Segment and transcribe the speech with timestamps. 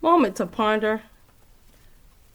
[0.00, 1.02] Moment to ponder.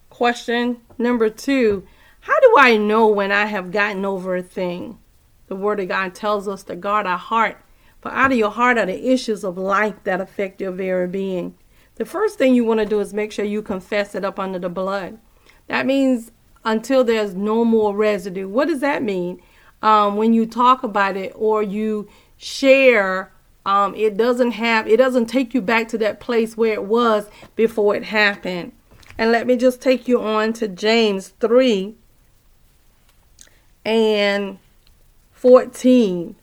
[0.09, 1.87] Question number two
[2.21, 4.99] How do I know when I have gotten over a thing?
[5.47, 7.57] The Word of God tells us to guard our heart,
[8.01, 11.55] for out of your heart are the issues of life that affect your very being.
[11.95, 14.59] The first thing you want to do is make sure you confess it up under
[14.59, 15.19] the blood.
[15.67, 16.31] That means
[16.65, 18.47] until there's no more residue.
[18.47, 19.41] What does that mean?
[19.81, 22.07] Um, when you talk about it or you
[22.37, 23.32] share,
[23.65, 27.29] um, it doesn't have, it doesn't take you back to that place where it was
[27.55, 28.73] before it happened.
[29.17, 31.95] And let me just take you on to James 3
[33.85, 34.57] and
[35.31, 36.35] 14.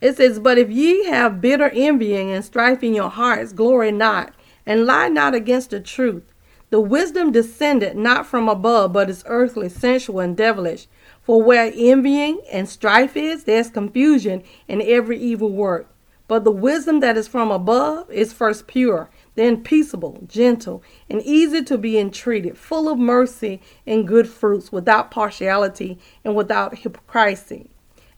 [0.00, 4.34] It says, But if ye have bitter envying and strife in your hearts, glory not,
[4.66, 6.24] and lie not against the truth.
[6.70, 10.88] The wisdom descended not from above, but is earthly, sensual, and devilish.
[11.22, 15.88] For where envying and strife is, there's confusion in every evil work.
[16.26, 21.62] But the wisdom that is from above is first pure, then peaceable, gentle, and easy
[21.64, 27.68] to be entreated, full of mercy and good fruits, without partiality and without hypocrisy.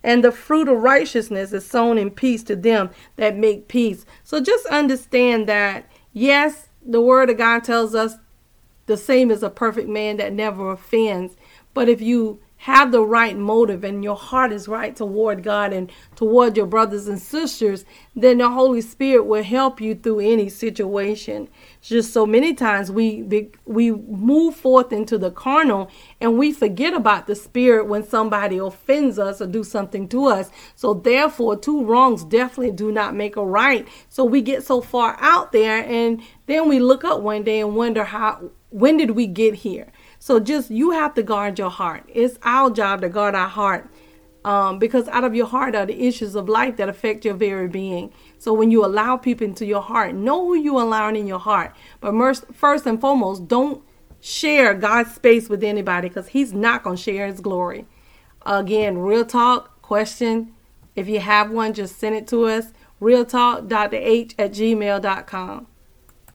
[0.05, 4.06] And the fruit of righteousness is sown in peace to them that make peace.
[4.22, 8.14] So just understand that, yes, the word of God tells us
[8.87, 11.37] the same as a perfect man that never offends.
[11.75, 15.90] But if you have the right motive and your heart is right toward God and
[16.16, 21.48] toward your brothers and sisters, then the Holy Spirit will help you through any situation.
[21.82, 25.90] Just so many times we we move forth into the carnal
[26.20, 30.50] and we forget about the spirit when somebody offends us or do something to us.
[30.74, 33.86] So therefore, two wrongs definitely do not make a right.
[34.08, 37.77] So we get so far out there and then we look up one day and
[37.77, 39.92] wonder how when did we get here?
[40.19, 42.09] So just you have to guard your heart.
[42.12, 43.91] It's our job to guard our heart.
[44.45, 47.67] Um, because out of your heart are the issues of life that affect your very
[47.67, 48.12] being.
[48.39, 51.75] So when you allow people into your heart, know who you allowing in your heart.
[52.00, 52.14] But
[52.55, 53.83] first and foremost, don't
[54.20, 57.86] share God's space with anybody because He's not going to share His glory.
[58.45, 60.55] Again, real talk question.
[60.95, 62.67] If you have one, just send it to us.
[63.01, 65.67] Realtalk.h at gmail.com.